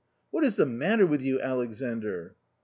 What 0.31 0.43
is 0.43 0.55
the 0.55 0.65
matter 0.65 1.05
with 1.05 1.21
you, 1.21 1.39
Alexandr? 1.39 2.35